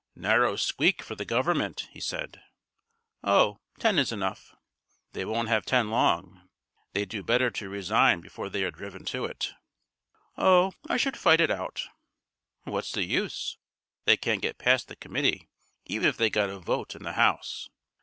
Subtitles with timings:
[0.15, 2.41] "Narrow squeak for the Government," he said.
[3.23, 4.55] "Oh, ten is enough."
[5.13, 6.49] "They won't have ten long.
[6.93, 9.53] They'd do better to resign before they are driven to it."
[10.39, 11.83] "Oh, I should fight it out."
[12.63, 13.59] "What's the use.
[14.05, 15.49] They can't get past the committee
[15.85, 17.69] even if they got a vote in the House.